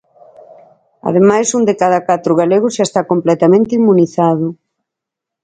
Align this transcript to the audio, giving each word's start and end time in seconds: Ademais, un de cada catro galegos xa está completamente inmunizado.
Ademais, 1.09 1.47
un 1.57 1.63
de 1.69 1.75
cada 1.81 1.99
catro 2.09 2.31
galegos 2.41 2.75
xa 2.77 2.83
está 2.87 3.01
completamente 3.11 3.71
inmunizado. 3.79 4.47